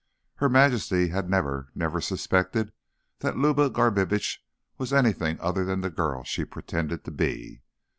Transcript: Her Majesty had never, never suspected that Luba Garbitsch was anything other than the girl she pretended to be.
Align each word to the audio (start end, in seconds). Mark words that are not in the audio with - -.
Her 0.37 0.49
Majesty 0.49 1.09
had 1.09 1.29
never, 1.29 1.69
never 1.75 2.01
suspected 2.01 2.73
that 3.19 3.37
Luba 3.37 3.69
Garbitsch 3.69 4.39
was 4.79 4.91
anything 4.93 5.39
other 5.39 5.63
than 5.63 5.81
the 5.81 5.91
girl 5.91 6.23
she 6.23 6.43
pretended 6.43 7.03
to 7.05 7.11
be. 7.11 7.61